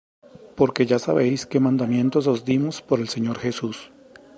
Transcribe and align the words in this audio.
Porque 0.57 0.87
ya 0.87 0.97
sabéis 0.97 1.45
qué 1.45 1.59
mandamientos 1.59 2.25
os 2.25 2.43
dimos 2.43 2.81
por 2.81 2.99
el 3.01 3.07
Señor 3.07 3.37
Jesús. 3.37 3.91